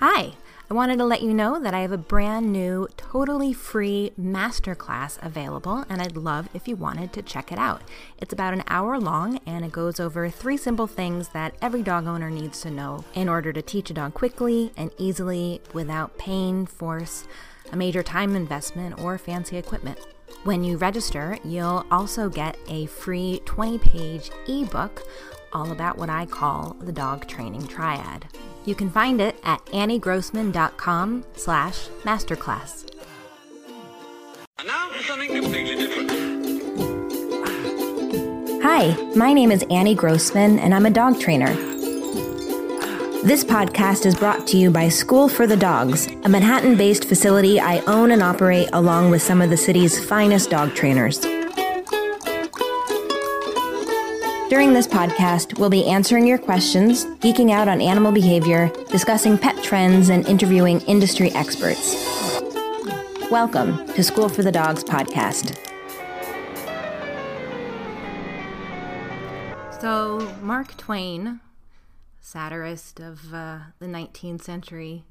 [0.00, 0.34] Hi,
[0.70, 5.20] I wanted to let you know that I have a brand new, totally free masterclass
[5.20, 7.82] available, and I'd love if you wanted to check it out.
[8.16, 12.06] It's about an hour long, and it goes over three simple things that every dog
[12.06, 16.64] owner needs to know in order to teach a dog quickly and easily without pain,
[16.64, 17.26] force,
[17.72, 19.98] a major time investment, or fancy equipment.
[20.44, 25.02] When you register, you'll also get a free 20 page ebook
[25.52, 28.28] all about what I call the dog training triad.
[28.68, 32.84] You can find it at anniegrossman.com slash masterclass.
[34.58, 36.10] And now for something completely different.
[38.62, 41.54] Hi, my name is Annie Grossman, and I'm a dog trainer.
[43.24, 47.58] This podcast is brought to you by School for the Dogs, a Manhattan based facility
[47.58, 51.24] I own and operate along with some of the city's finest dog trainers.
[54.48, 59.62] During this podcast, we'll be answering your questions, geeking out on animal behavior, discussing pet
[59.62, 61.94] trends, and interviewing industry experts.
[63.30, 65.54] Welcome to School for the Dogs podcast.
[69.82, 71.40] So, Mark Twain,
[72.22, 75.04] satirist of uh, the 19th century,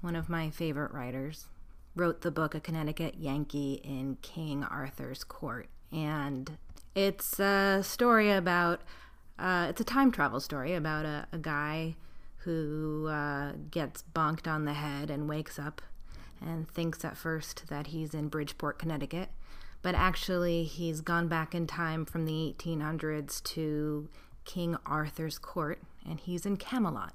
[0.00, 1.46] one of my favorite writers,
[1.94, 5.68] wrote the book A Connecticut Yankee in King Arthur's Court.
[5.92, 6.58] And
[6.94, 8.82] it's a story about,
[9.38, 11.96] uh, it's a time travel story about a, a guy
[12.38, 15.80] who uh, gets bonked on the head and wakes up
[16.40, 19.30] and thinks at first that he's in Bridgeport, Connecticut.
[19.82, 24.08] But actually, he's gone back in time from the 1800s to
[24.44, 27.14] King Arthur's court, and he's in Camelot.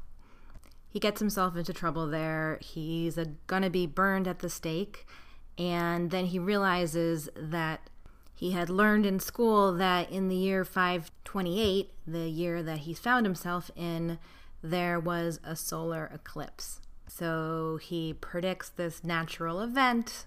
[0.87, 2.59] He gets himself into trouble there.
[2.61, 5.07] He's going to be burned at the stake,
[5.57, 7.89] and then he realizes that
[8.39, 13.25] he had learned in school that in the year 528, the year that he found
[13.25, 14.17] himself in,
[14.63, 16.79] there was a solar eclipse.
[17.05, 20.25] So he predicts this natural event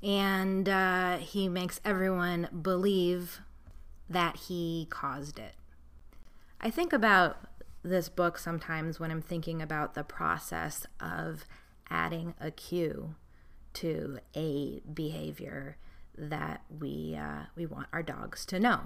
[0.00, 3.40] and uh, he makes everyone believe
[4.08, 5.56] that he caused it.
[6.60, 7.38] I think about
[7.82, 11.46] this book sometimes when I'm thinking about the process of
[11.90, 13.16] adding a cue
[13.72, 15.78] to a behavior
[16.18, 18.80] that we uh, we want our dogs to know.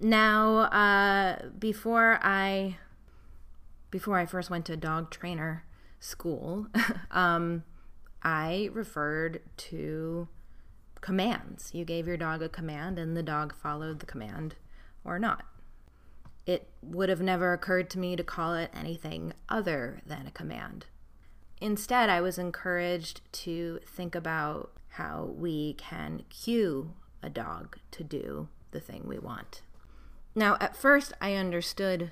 [0.00, 2.76] Now, uh, before I
[3.90, 5.64] before I first went to dog trainer
[6.00, 6.66] school,
[7.10, 7.62] um,
[8.22, 10.28] I referred to
[11.00, 11.70] commands.
[11.72, 14.56] You gave your dog a command, and the dog followed the command
[15.04, 15.44] or not.
[16.46, 20.86] It would have never occurred to me to call it anything other than a command.
[21.60, 28.48] Instead, I was encouraged to think about how we can cue a dog to do
[28.72, 29.62] the thing we want.
[30.34, 32.10] Now, at first, I understood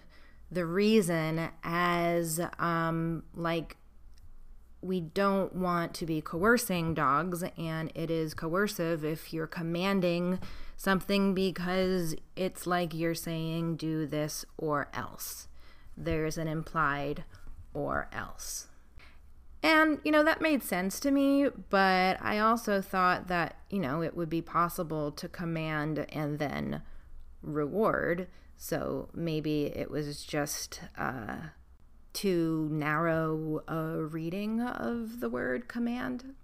[0.50, 3.76] the reason as um, like
[4.82, 10.38] we don't want to be coercing dogs, and it is coercive if you're commanding
[10.76, 15.48] something because it's like you're saying, do this or else.
[15.96, 17.24] There's an implied
[17.74, 18.68] or else.
[19.62, 24.02] And, you know, that made sense to me, but I also thought that, you know,
[24.02, 26.82] it would be possible to command and then
[27.42, 28.28] reward.
[28.56, 31.36] So maybe it was just uh,
[32.14, 36.34] too narrow a reading of the word command.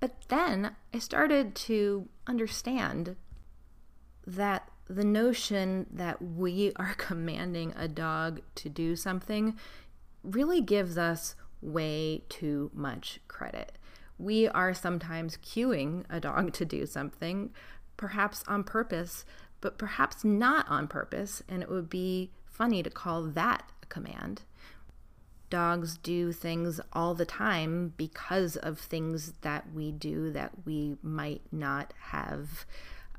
[0.00, 3.16] But then I started to understand
[4.26, 9.56] that the notion that we are commanding a dog to do something
[10.22, 13.78] really gives us way too much credit.
[14.18, 17.50] We are sometimes cueing a dog to do something,
[17.96, 19.24] perhaps on purpose,
[19.60, 24.42] but perhaps not on purpose, and it would be funny to call that a command.
[25.50, 31.42] Dogs do things all the time because of things that we do that we might
[31.50, 32.66] not have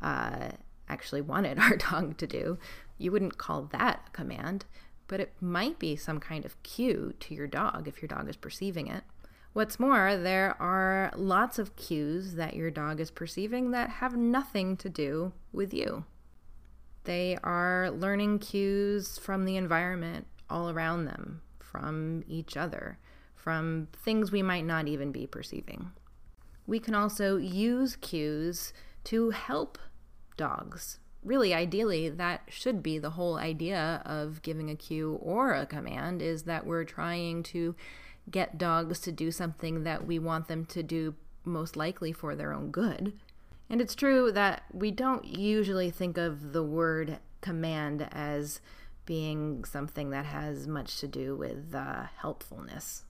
[0.01, 0.49] uh,
[0.87, 2.57] actually wanted our dog to do.
[2.97, 4.65] You wouldn't call that a command,
[5.07, 8.35] but it might be some kind of cue to your dog if your dog is
[8.35, 9.03] perceiving it.
[9.53, 14.75] What's more, there are lots of cues that your dog is perceiving that have nothing
[14.77, 16.03] to do with you.
[17.05, 22.97] They are learning cues from the environment all around them, from each other,
[23.35, 25.91] from things we might not even be perceiving.
[26.67, 28.73] We can also use cues
[29.05, 29.77] to help
[30.35, 35.65] dogs really ideally that should be the whole idea of giving a cue or a
[35.65, 37.75] command is that we're trying to
[38.29, 42.53] get dogs to do something that we want them to do most likely for their
[42.53, 43.13] own good.
[43.69, 48.61] And it's true that we don't usually think of the word command as
[49.05, 53.03] being something that has much to do with uh, helpfulness.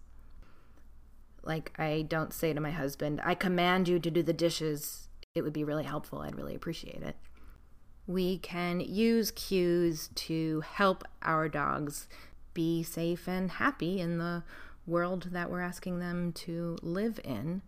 [1.43, 5.09] Like, I don't say to my husband, I command you to do the dishes.
[5.35, 6.19] It would be really helpful.
[6.19, 7.15] I'd really appreciate it.
[8.07, 12.07] We can use cues to help our dogs
[12.53, 14.43] be safe and happy in the
[14.87, 17.61] world that we're asking them to live in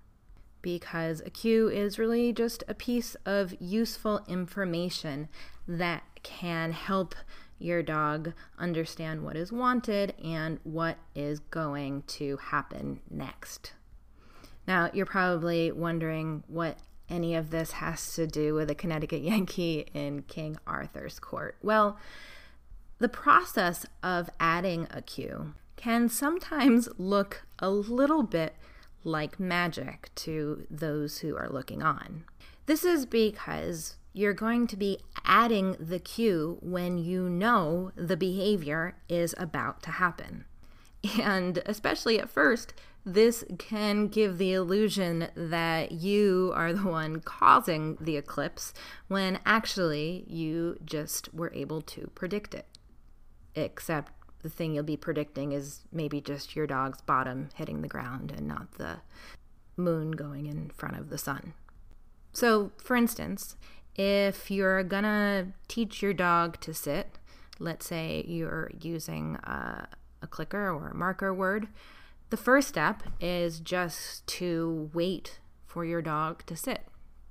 [0.62, 5.30] because a cue is really just a piece of useful information
[5.68, 7.16] that can help
[7.60, 13.74] your dog understand what is wanted and what is going to happen next.
[14.68, 16.78] Now, you're probably wondering what
[17.10, 21.58] any of this has to do with a Connecticut Yankee in King Arthur's court.
[21.62, 21.98] Well,
[23.00, 28.56] the process of adding a cue can sometimes look a little bit
[29.04, 32.24] like magic to those who are looking on.
[32.66, 38.96] This is because you're going to be adding the cue when you know the behavior
[39.08, 40.46] is about to happen.
[41.22, 42.74] And especially at first,
[43.08, 48.74] this can give the illusion that you are the one causing the eclipse
[49.08, 52.66] when actually you just were able to predict it.
[53.56, 54.12] Except
[54.44, 58.46] the thing you'll be predicting is maybe just your dog's bottom hitting the ground and
[58.46, 58.98] not the
[59.78, 61.54] moon going in front of the sun.
[62.34, 63.56] So, for instance,
[63.96, 67.20] if you're gonna teach your dog to sit,
[67.58, 69.88] let's say you're using a,
[70.22, 71.70] a clicker or a marker word,
[72.30, 76.82] the first step is just to wait for your dog to sit.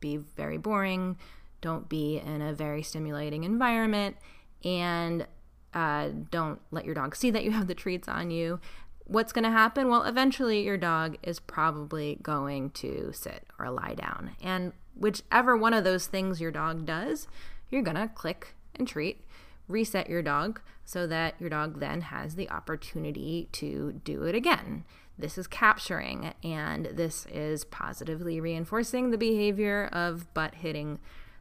[0.00, 1.16] Be very boring,
[1.60, 4.16] don't be in a very stimulating environment,
[4.64, 5.26] and
[5.74, 8.60] uh, don't let your dog see that you have the treats on you.
[9.04, 9.88] What's going to happen?
[9.88, 14.32] Well, eventually your dog is probably going to sit or lie down.
[14.42, 17.28] And whichever one of those things your dog does,
[17.70, 19.24] you're going to click and treat,
[19.68, 24.84] reset your dog so that your dog then has the opportunity to do it again.
[25.18, 30.98] This is capturing, and this is positively reinforcing the behavior of butt hitting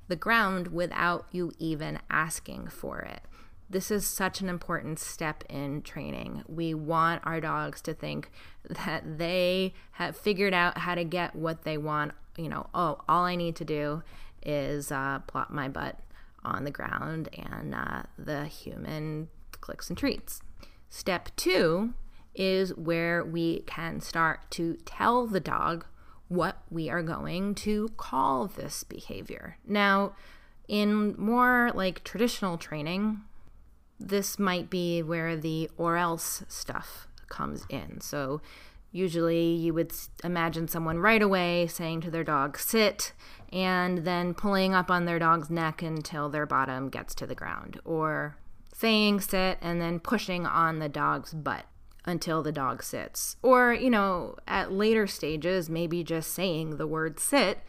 [0.07, 3.21] the ground without you even asking for it.
[3.69, 6.43] This is such an important step in training.
[6.47, 8.31] We want our dogs to think
[8.69, 12.13] that they have figured out how to get what they want.
[12.37, 14.03] You know, oh, all I need to do
[14.43, 15.99] is uh, plop my butt
[16.45, 20.41] on the ground and uh, the human clicks and treats.
[20.89, 21.93] Step two
[22.33, 25.85] is where we can start to tell the dog
[26.27, 29.57] what we are going to call this behavior.
[29.65, 30.15] Now,
[30.67, 33.21] in more like traditional training,
[33.99, 38.01] this might be where the or else stuff comes in.
[38.01, 38.41] So
[38.91, 39.93] usually you would
[40.23, 43.13] imagine someone right away saying to their dog, sit,
[43.51, 47.79] and then pulling up on their dog's neck until their bottom gets to the ground,
[47.85, 48.37] or
[48.73, 51.65] saying sit and then pushing on the dog's butt
[52.05, 53.37] until the dog sits.
[53.41, 57.59] Or, you know, at later stages, maybe just saying the word sit,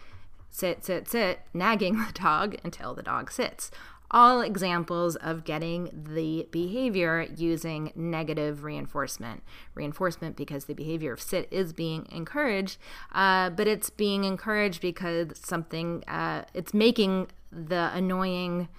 [0.50, 3.70] sit, sit, sit, nagging the dog until the dog sits
[4.16, 9.42] all examples of getting the behavior using negative reinforcement.
[9.74, 12.78] Reinforcement because the behavior of sit is being encouraged,
[13.12, 18.70] uh, but it's being encouraged because something, uh, it's making the annoying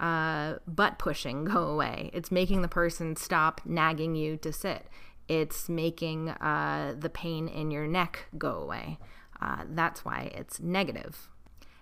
[0.00, 2.08] uh, butt pushing go away.
[2.14, 4.86] It's making the person stop nagging you to sit.
[5.28, 8.98] It's making uh, the pain in your neck go away.
[9.42, 11.28] Uh, that's why it's negative.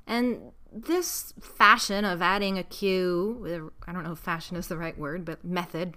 [0.07, 4.99] And this fashion of adding a cue, I don't know if fashion is the right
[4.99, 5.95] word, but method,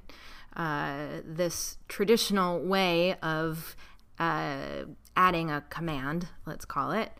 [0.56, 3.76] uh, this traditional way of
[4.20, 4.86] uh,
[5.16, 7.12] adding a command, let's call it,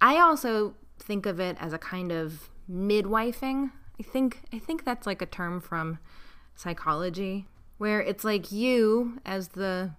[0.00, 3.70] I also think of it as a kind of midwifing.
[3.98, 5.98] I think I think that's like a term from
[6.54, 7.46] psychology
[7.78, 9.92] where it's like you as the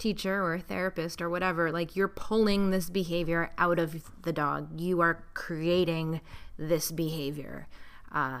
[0.00, 4.80] teacher or therapist or whatever, like you're pulling this behavior out of the dog.
[4.80, 6.20] You are creating
[6.58, 7.68] this behavior.
[8.12, 8.40] Uh,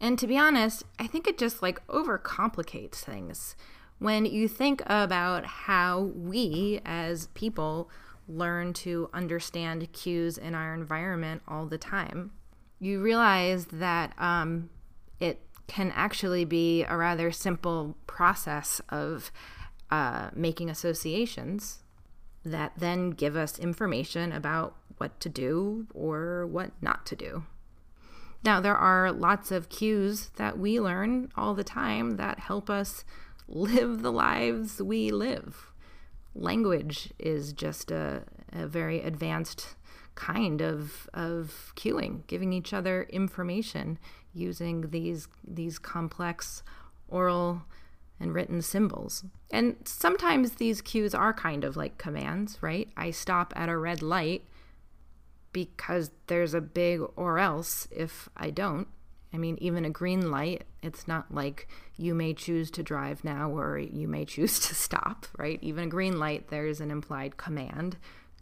[0.00, 3.54] and to be honest, I think it just like overcomplicates things.
[3.98, 7.90] When you think about how we as people
[8.26, 12.32] learn to understand cues in our environment all the time,
[12.80, 14.70] you realize that um,
[15.20, 19.30] it can actually be a rather simple process of
[19.90, 21.82] uh, making associations
[22.44, 27.44] that then give us information about what to do or what not to do.
[28.44, 33.04] Now, there are lots of cues that we learn all the time that help us
[33.48, 35.72] live the lives we live.
[36.34, 39.74] Language is just a, a very advanced
[40.14, 43.98] kind of, of cueing, giving each other information
[44.34, 46.62] using these, these complex
[47.08, 47.62] oral
[48.20, 49.24] and written symbols.
[49.50, 52.88] And sometimes these cues are kind of like commands, right?
[52.96, 54.44] I stop at a red light
[55.52, 58.88] because there's a big or else if I don't.
[59.32, 63.50] I mean, even a green light, it's not like you may choose to drive now
[63.50, 65.58] or you may choose to stop, right?
[65.62, 67.96] Even a green light, there's an implied command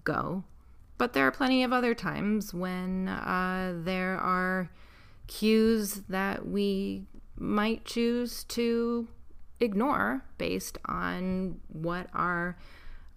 [0.04, 0.44] go.
[0.98, 4.70] But there are plenty of other times when uh, there are
[5.26, 7.04] cues that we
[7.36, 9.08] might choose to
[9.60, 12.56] ignore based on what our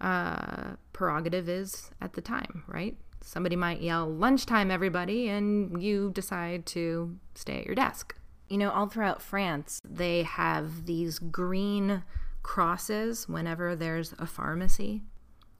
[0.00, 2.96] uh, prerogative is at the time, right?
[3.22, 8.14] Somebody might yell, lunchtime, everybody, and you decide to stay at your desk.
[8.48, 12.02] You know, all throughout France, they have these green
[12.42, 15.02] crosses whenever there's a pharmacy.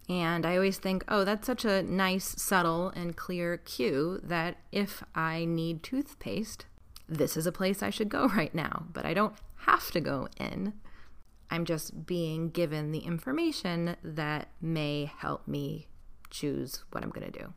[0.08, 5.04] And I always think, oh, that's such a nice, subtle, and clear cue that if
[5.14, 6.66] I need toothpaste,
[7.08, 8.87] this is a place I should go right now.
[8.92, 9.34] But I don't
[9.67, 10.75] have to go in.
[11.50, 15.88] I'm just being given the information that may help me
[16.31, 17.52] choose what I'm going to do.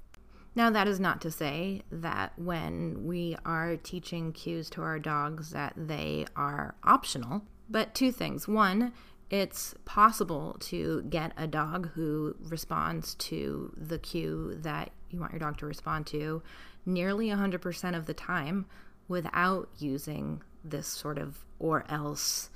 [0.55, 5.49] Now, that is not to say that when we are teaching cues to our dogs
[5.51, 8.47] that they are optional, but two things.
[8.47, 8.93] One,
[9.31, 15.39] it's possible to get a dog who responds to the cue that you want your
[15.39, 16.43] dog to respond to
[16.85, 18.67] nearly 100% of the time
[19.07, 22.49] without using this sort of or else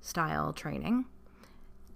[0.00, 1.04] style training.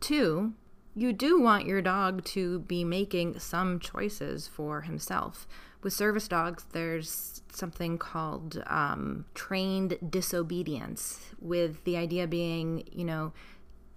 [0.00, 0.54] Two,
[0.94, 5.46] you do want your dog to be making some choices for himself.
[5.82, 13.32] With service dogs, there's something called um, trained disobedience, with the idea being, you know,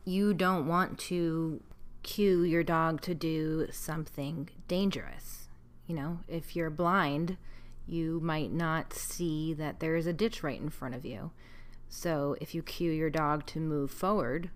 [0.06, 1.62] you don't want to
[2.04, 5.48] cue your dog to do something dangerous.
[5.88, 7.38] You know, if you're blind,
[7.88, 11.32] you might not see that there is a ditch right in front of you.
[11.90, 14.52] So if you cue your dog to move forward,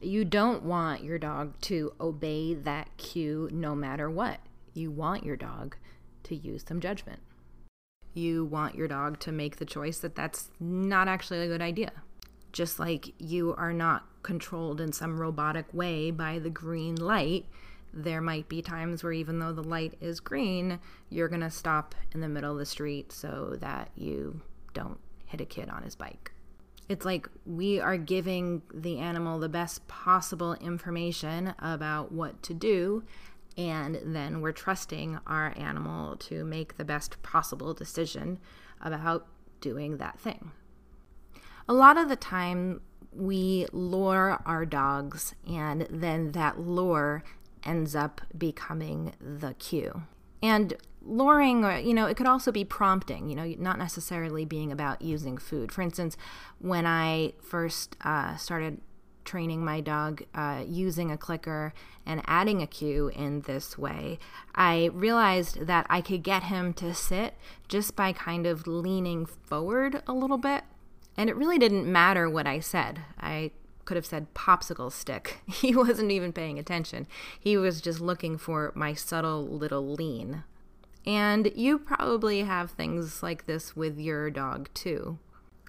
[0.00, 4.40] you don't want your dog to obey that cue no matter what.
[4.72, 5.76] You want your dog
[6.24, 7.20] to use some judgment.
[8.14, 11.92] You want your dog to make the choice that that's not actually a good idea.
[12.52, 17.46] Just like you are not controlled in some robotic way by the green light,
[17.92, 20.78] there might be times where even though the light is green,
[21.10, 24.40] you're going to stop in the middle of the street so that you
[24.74, 26.32] don't hit a kid on his bike.
[26.88, 33.02] It's like we are giving the animal the best possible information about what to do,
[33.56, 38.38] and then we're trusting our animal to make the best possible decision
[38.80, 39.26] about
[39.60, 40.52] doing that thing.
[41.68, 47.24] A lot of the time, we lure our dogs, and then that lure
[47.64, 50.02] ends up becoming the cue.
[50.42, 50.74] And
[51.06, 55.00] luring or you know it could also be prompting you know not necessarily being about
[55.00, 56.16] using food for instance
[56.58, 58.80] when i first uh, started
[59.24, 64.18] training my dog uh, using a clicker and adding a cue in this way
[64.54, 67.34] i realized that i could get him to sit
[67.68, 70.64] just by kind of leaning forward a little bit
[71.16, 73.50] and it really didn't matter what i said i
[73.86, 75.38] could have said popsicle stick.
[75.46, 77.06] He wasn't even paying attention.
[77.40, 80.42] He was just looking for my subtle little lean.
[81.06, 85.18] And you probably have things like this with your dog too.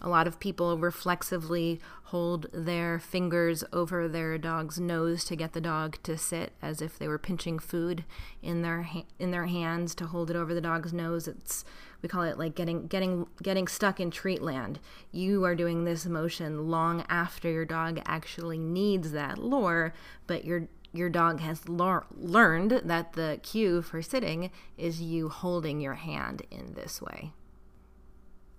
[0.01, 5.61] A lot of people reflexively hold their fingers over their dog's nose to get the
[5.61, 8.05] dog to sit as if they were pinching food
[8.41, 11.27] in their ha- in their hands to hold it over the dog's nose.
[11.27, 11.65] It's
[12.03, 14.79] we call it like getting getting getting stuck in treat land.
[15.11, 19.93] You are doing this motion long after your dog actually needs that lure,
[20.27, 20.67] but your
[20.97, 26.73] your dog has learned that the cue for sitting is you holding your hand in
[26.73, 27.31] this way.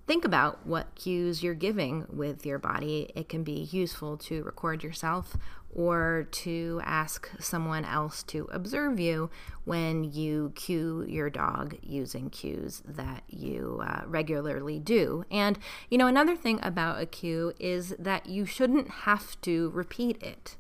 [0.07, 3.11] Think about what cues you're giving with your body.
[3.15, 5.37] It can be useful to record yourself
[5.75, 9.29] or to ask someone else to observe you
[9.65, 15.25] when you cue your dog using cues that you uh, regularly do.
[15.31, 15.59] And,
[15.91, 20.57] you know, another thing about a cue is that you shouldn't have to repeat it.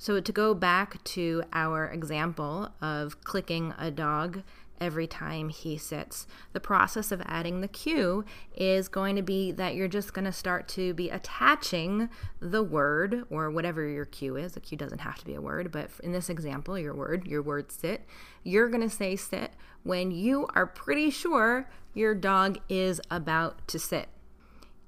[0.00, 4.44] So, to go back to our example of clicking a dog
[4.80, 8.24] every time he sits, the process of adding the cue
[8.54, 13.24] is going to be that you're just going to start to be attaching the word
[13.28, 14.56] or whatever your cue is.
[14.56, 17.42] A cue doesn't have to be a word, but in this example, your word, your
[17.42, 18.06] word sit,
[18.44, 19.52] you're going to say sit
[19.82, 24.08] when you are pretty sure your dog is about to sit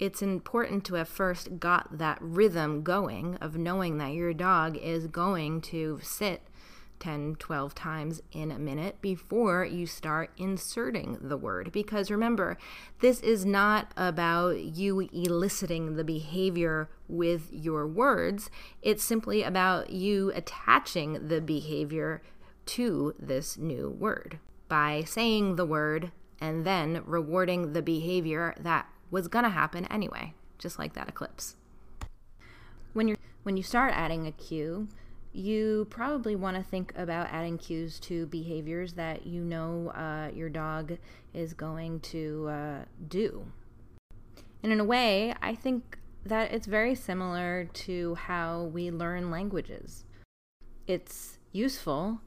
[0.01, 5.07] it's important to have first got that rhythm going of knowing that your dog is
[5.07, 6.43] going to sit
[7.01, 11.73] 10, 12 times in a minute before you start inserting the word.
[11.73, 12.57] Because remember,
[13.01, 18.51] this is not about you eliciting the behavior with your words,
[18.83, 22.23] it's simply about you attaching the behavior
[22.67, 24.39] to this new word
[24.69, 30.35] by saying the word and then rewarding the behavior that was going to happen anyway,
[30.59, 31.57] just like that eclipse.
[32.93, 34.89] When you when you start adding a cue,
[35.33, 40.49] you probably want to think about adding cues to behaviors that you know uh, your
[40.49, 40.99] dog
[41.33, 43.47] is going to uh, do.
[44.63, 50.05] And in a way, I think that it's very similar to how we learn languages.
[50.87, 52.21] It's useful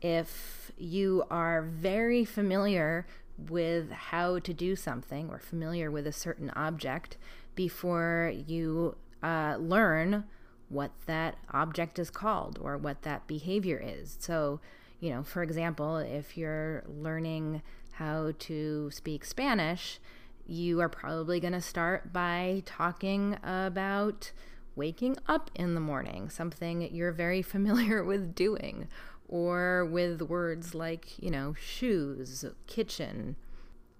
[0.00, 3.06] if you are very familiar
[3.48, 7.16] with how to do something or familiar with a certain object
[7.54, 10.24] before you uh, learn
[10.68, 14.16] what that object is called or what that behavior is.
[14.20, 14.60] So,
[15.00, 19.98] you know, for example, if you're learning how to speak Spanish,
[20.46, 24.32] you are probably going to start by talking about
[24.76, 28.88] waking up in the morning, something you're very familiar with doing,
[29.30, 33.36] or with words like, you know, shoes, kitchen,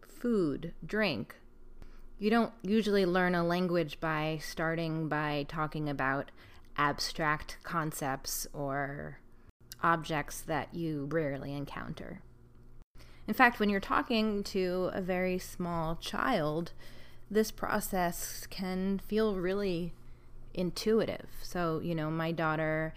[0.02, 1.36] food, drink.
[2.18, 6.32] You don't usually learn a language by starting by talking about
[6.76, 9.20] abstract concepts or
[9.84, 12.22] objects that you rarely encounter.
[13.28, 16.72] In fact, when you're talking to a very small child,
[17.30, 19.92] this process can feel really
[20.52, 21.28] intuitive.
[21.44, 22.92] So, you know, my daughter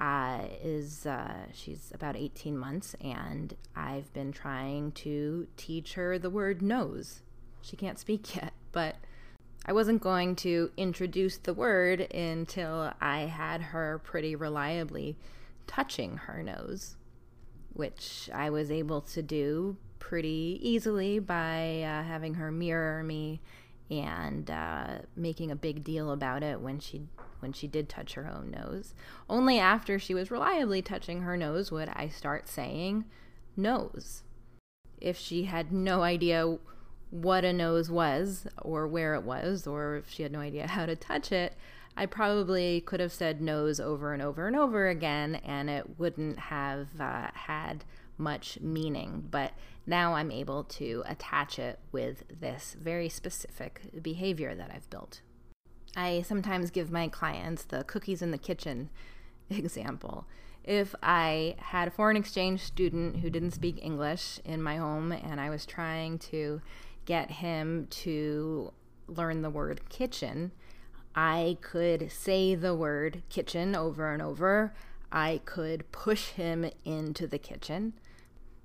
[0.00, 6.30] uh, is uh, she's about 18 months, and I've been trying to teach her the
[6.30, 7.20] word nose.
[7.60, 8.96] She can't speak yet, but
[9.66, 15.18] I wasn't going to introduce the word until I had her pretty reliably
[15.66, 16.96] touching her nose,
[17.74, 23.42] which I was able to do pretty easily by uh, having her mirror me
[23.90, 27.02] and uh, making a big deal about it when she
[27.40, 28.94] when she did touch her own nose.
[29.28, 33.04] Only after she was reliably touching her nose would I start saying
[33.56, 34.22] nose.
[35.00, 36.58] If she had no idea
[37.10, 40.86] what a nose was or where it was, or if she had no idea how
[40.86, 41.54] to touch it,
[41.96, 46.38] I probably could have said nose over and over and over again, and it wouldn't
[46.38, 47.84] have uh, had
[48.16, 49.26] much meaning.
[49.30, 49.52] But
[49.86, 55.20] now I'm able to attach it with this very specific behavior that I've built.
[55.96, 58.90] I sometimes give my clients the cookies in the kitchen
[59.50, 60.26] example.
[60.62, 65.40] If I had a foreign exchange student who didn't speak English in my home and
[65.40, 66.60] I was trying to
[67.06, 68.72] get him to
[69.08, 70.52] learn the word kitchen,
[71.14, 74.72] I could say the word kitchen over and over.
[75.10, 77.94] I could push him into the kitchen.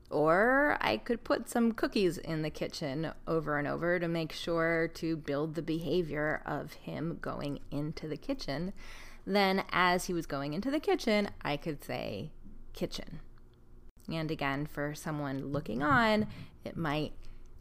[0.09, 4.87] Or I could put some cookies in the kitchen over and over to make sure
[4.95, 8.73] to build the behavior of him going into the kitchen.
[9.25, 12.31] Then, as he was going into the kitchen, I could say
[12.73, 13.19] kitchen.
[14.11, 16.27] And again, for someone looking on,
[16.63, 17.13] it might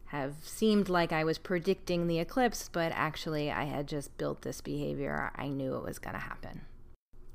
[0.06, 4.60] have seemed like I was predicting the eclipse, but actually I had just built this
[4.60, 5.32] behavior.
[5.34, 6.60] I knew it was going to happen.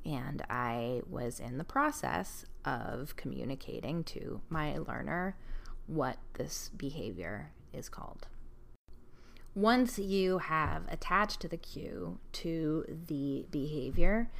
[0.09, 5.35] And I was in the process of communicating to my learner
[5.85, 8.27] what this behavior is called.
[9.53, 14.31] Once you have attached the cue to the behavior,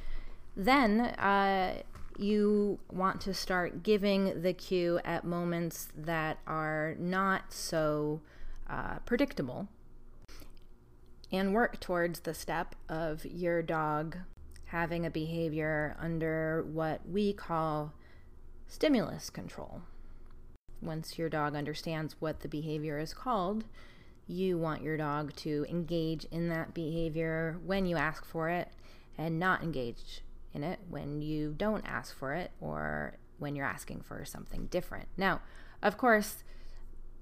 [0.56, 1.80] then uh,
[2.18, 8.20] you want to start giving the cue at moments that are not so
[8.68, 9.68] uh, predictable
[11.30, 14.16] and work towards the step of your dog
[14.70, 17.92] having a behavior under what we call
[18.68, 19.82] stimulus control.
[20.80, 23.64] Once your dog understands what the behavior is called,
[24.28, 28.68] you want your dog to engage in that behavior when you ask for it
[29.18, 30.22] and not engage
[30.54, 35.08] in it when you don't ask for it or when you're asking for something different.
[35.16, 35.40] Now,
[35.82, 36.44] of course,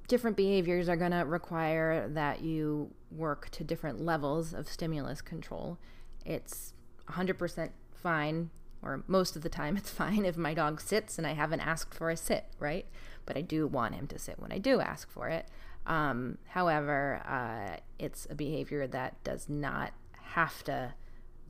[0.07, 5.79] different behaviors are going to require that you work to different levels of stimulus control.
[6.27, 6.75] It's
[7.11, 8.51] 100% fine,
[8.83, 11.94] or most of the time it's fine if my dog sits and I haven't asked
[11.94, 12.87] for a sit, right?
[13.27, 15.49] But I do want him to sit when I do ask for it.
[15.87, 20.94] Um, however, uh, it's a behavior that does not have to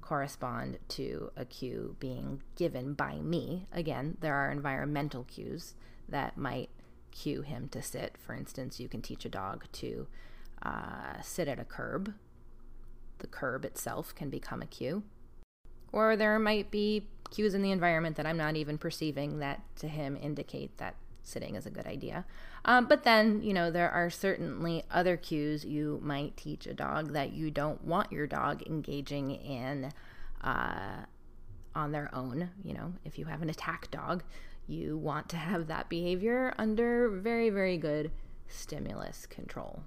[0.00, 3.66] correspond to a cue being given by me.
[3.72, 5.74] Again, there are environmental cues
[6.08, 6.70] that might
[7.10, 8.16] cue him to sit.
[8.18, 10.06] For instance, you can teach a dog to
[10.62, 12.14] uh, sit at a curb.
[13.18, 15.02] The curb itself can become a cue.
[15.92, 19.88] Or there might be cues in the environment that I'm not even perceiving that to
[19.88, 22.24] him indicate that sitting is a good idea.
[22.64, 27.12] Um, but then, you know, there are certainly other cues you might teach a dog
[27.12, 29.92] that you don't want your dog engaging in
[30.42, 31.04] uh,
[31.74, 32.50] on their own.
[32.64, 34.22] You know, if you have an attack dog,
[34.66, 38.10] you want to have that behavior under very, very good
[38.48, 39.82] stimulus control.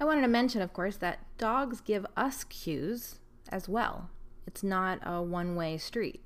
[0.00, 3.20] I wanted to mention, of course, that dogs give us cues
[3.54, 4.10] as well.
[4.48, 6.20] It's not a one way street.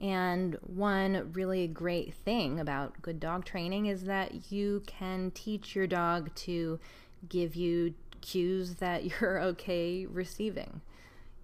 [0.00, 5.86] And one really great thing about good dog training is that you can teach your
[5.86, 6.80] dog to
[7.28, 10.80] give you cues that you're okay receiving.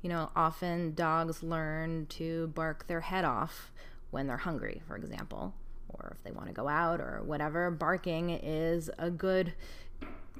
[0.00, 3.70] You know, often dogs learn to bark their head off
[4.10, 5.54] when they're hungry, for example,
[5.88, 7.70] or if they want to go out or whatever.
[7.70, 9.52] Barking is a good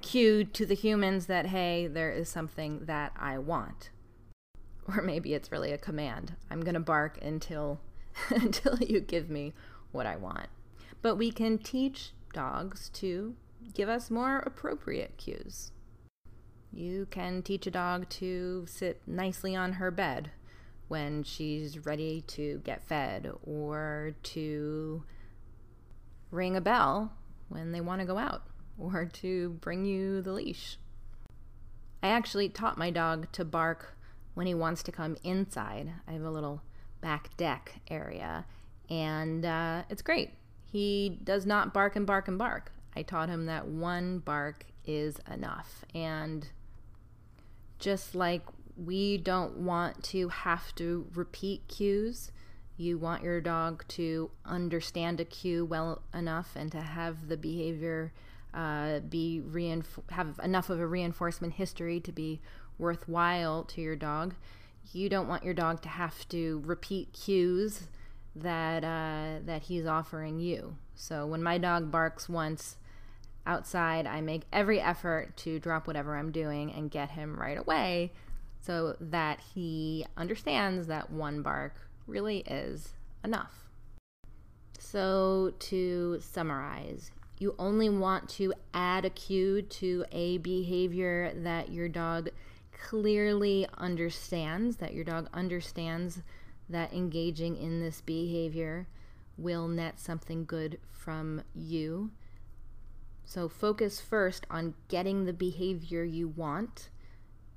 [0.01, 3.91] cue to the humans that, hey, there is something that I want.
[4.89, 6.37] Or maybe it's really a command.
[6.51, 7.81] I'm going to bark until
[8.31, 9.53] until you give me
[9.91, 10.49] what I want.
[11.01, 13.35] But we can teach dogs to
[13.75, 15.73] give us more appropriate cues.
[16.73, 20.31] You can teach a dog to sit nicely on her bed
[20.89, 25.05] when she's ready to get fed or to
[26.31, 27.13] ring a bell
[27.49, 28.45] when they want to go out
[28.79, 30.79] or to bring you the leash.
[32.03, 33.97] I actually taught my dog to bark
[34.35, 35.91] when he wants to come inside.
[36.09, 36.63] I have a little
[37.01, 38.47] back deck area,
[38.89, 40.31] and uh, it's great.
[40.65, 42.73] He does not bark and bark and bark.
[42.97, 45.85] I taught him that one bark is enough.
[45.95, 46.49] And
[47.79, 48.43] just like
[48.77, 52.33] we don't want to have to repeat cues,
[52.77, 58.13] you want your dog to understand a cue well enough and to have the behavior
[58.55, 62.41] uh, be reinf- have enough of a reinforcement history to be
[62.79, 64.35] worthwhile to your dog
[64.93, 67.89] you don't want your dog to have to repeat cues
[68.35, 70.77] that uh, that he's offering you.
[70.95, 72.77] So when my dog barks once
[73.47, 78.13] outside, I make every effort to drop whatever I'm doing and get him right away,
[78.61, 81.75] so that he understands that one bark
[82.07, 82.91] really is
[83.25, 83.71] enough.
[84.79, 91.89] So to summarize, you only want to add a cue to a behavior that your
[91.89, 92.31] dog
[92.83, 96.21] clearly understands, that your dog understands
[96.69, 98.89] that engaging in this behavior
[99.39, 102.11] will net something good from you.
[103.25, 106.91] So focus first on getting the behavior you want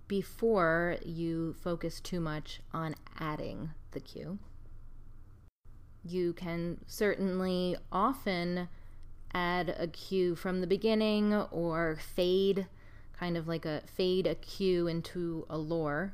[0.08, 4.38] before you focus too much on adding the cue.
[6.04, 8.70] You can certainly often
[9.34, 12.68] add a cue from the beginning or fade
[13.17, 16.13] kind of like a fade a cue into a lure.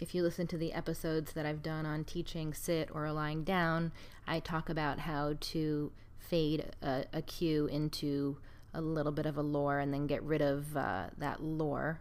[0.00, 3.92] If you listen to the episodes that I've done on teaching sit or lying down,
[4.26, 8.38] I talk about how to fade a, a cue into
[8.72, 12.00] a little bit of a lure and then get rid of uh, that lure.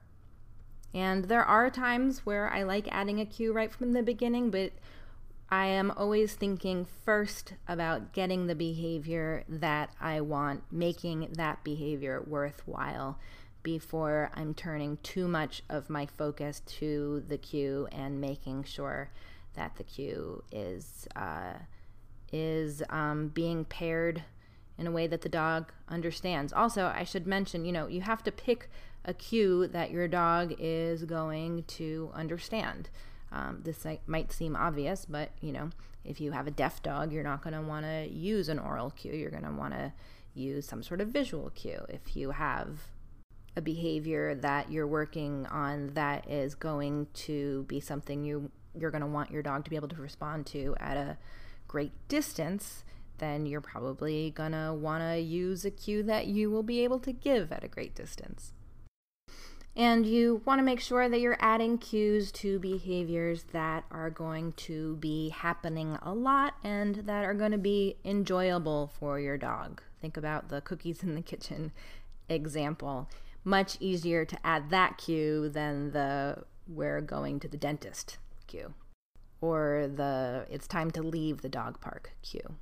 [0.94, 4.72] And there are times where I like adding a cue right from the beginning, but
[5.52, 12.24] I am always thinking first about getting the behavior that I want, making that behavior
[12.26, 13.18] worthwhile
[13.64, 19.10] before I'm turning too much of my focus to the cue and making sure
[19.56, 21.54] that the cue is uh,
[22.32, 24.24] is um, being paired
[24.78, 26.54] in a way that the dog understands.
[26.54, 28.70] Also, I should mention, you know, you have to pick
[29.04, 32.90] a cue that your dog is going to understand.
[33.32, 35.70] Um, this might seem obvious, but you know,
[36.04, 38.92] if you have a deaf dog, you're not going to want to use an oral
[38.92, 39.14] cue.
[39.14, 39.94] You're going to want to
[40.34, 41.86] use some sort of visual cue.
[41.90, 42.80] If you have
[43.56, 49.02] a behavior that you're working on that is going to be something you you're going
[49.02, 51.18] to want your dog to be able to respond to at a
[51.68, 52.84] great distance,
[53.18, 57.00] then you're probably going to want to use a cue that you will be able
[57.00, 58.54] to give at a great distance.
[59.80, 64.52] And you want to make sure that you're adding cues to behaviors that are going
[64.68, 69.82] to be happening a lot and that are going to be enjoyable for your dog.
[70.02, 71.72] Think about the cookies in the kitchen
[72.30, 73.10] example.
[73.46, 78.74] Much easier to add that cue than the we're going to the dentist cue
[79.40, 82.58] or the it's time to leave the dog park cue.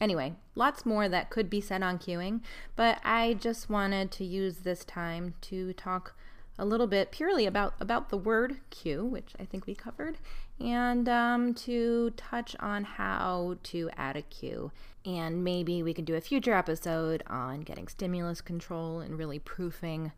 [0.00, 2.40] Anyway, lots more that could be said on cueing,
[2.74, 6.14] but I just wanted to use this time to talk
[6.58, 10.18] a little bit purely about about the word cue, which I think we covered,
[10.60, 14.70] and um, to touch on how to add a cue.
[15.04, 20.12] And maybe we can do a future episode on getting stimulus control and really proofing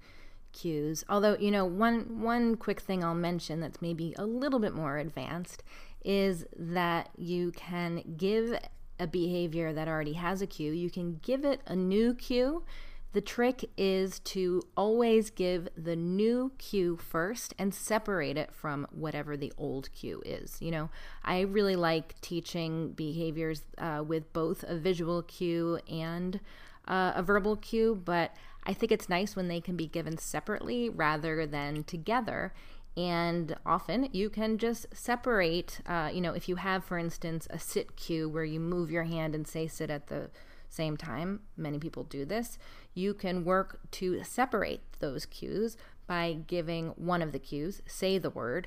[0.52, 1.04] cues.
[1.08, 4.98] Although, you know, one one quick thing I'll mention that's maybe a little bit more
[4.98, 5.62] advanced
[6.04, 8.56] is that you can give
[8.98, 12.64] a behavior that already has a cue, you can give it a new cue.
[13.12, 19.36] The trick is to always give the new cue first and separate it from whatever
[19.36, 20.58] the old cue is.
[20.60, 20.90] You know,
[21.24, 26.40] I really like teaching behaviors uh, with both a visual cue and
[26.86, 28.34] uh, a verbal cue, but
[28.64, 32.52] I think it's nice when they can be given separately rather than together.
[32.98, 37.58] And often you can just separate, uh, you know, if you have, for instance, a
[37.58, 40.30] sit cue where you move your hand and say sit at the
[40.68, 42.58] same time, many people do this,
[42.94, 45.76] you can work to separate those cues
[46.08, 48.66] by giving one of the cues, say the word,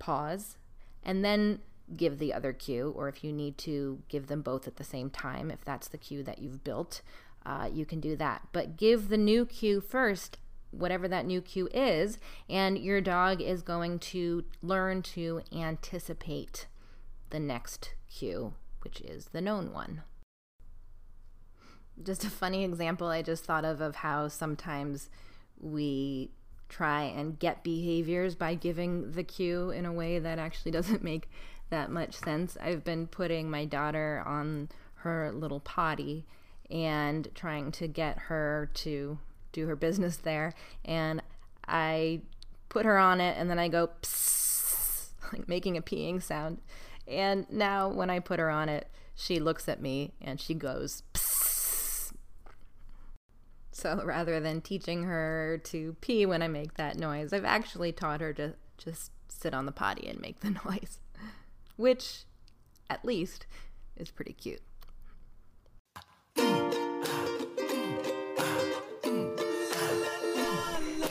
[0.00, 0.58] pause,
[1.04, 1.60] and then
[1.96, 5.08] give the other cue, or if you need to give them both at the same
[5.08, 7.00] time, if that's the cue that you've built,
[7.46, 8.42] uh, you can do that.
[8.50, 10.38] But give the new cue first,
[10.70, 16.66] whatever that new cue is, and your dog is going to learn to anticipate
[17.30, 20.02] the next cue, which is the known one.
[22.02, 25.10] Just a funny example I just thought of of how sometimes
[25.60, 26.30] we
[26.68, 31.28] try and get behaviors by giving the cue in a way that actually doesn't make
[31.70, 32.56] that much sense.
[32.60, 36.24] I've been putting my daughter on her little potty
[36.70, 39.18] and trying to get her to
[39.58, 40.54] do her business there.
[40.84, 41.22] And
[41.66, 42.22] I
[42.68, 46.58] put her on it and then I go psst, like making a peeing sound.
[47.06, 51.02] And now when I put her on it, she looks at me and she goes
[51.14, 52.12] psst.
[53.72, 58.20] So rather than teaching her to pee when I make that noise, I've actually taught
[58.20, 60.98] her to just sit on the potty and make the noise,
[61.76, 62.24] which
[62.90, 63.46] at least
[63.96, 64.62] is pretty cute.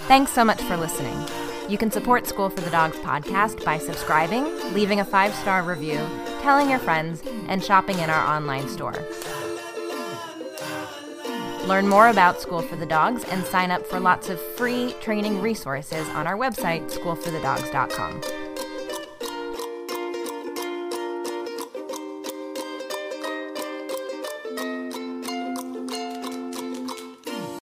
[0.07, 1.21] Thanks so much for listening.
[1.67, 5.99] You can support School for the Dogs podcast by subscribing, leaving a five star review,
[6.41, 8.95] telling your friends, and shopping in our online store.
[11.67, 15.41] Learn more about School for the Dogs and sign up for lots of free training
[15.41, 18.21] resources on our website, schoolforthedogs.com.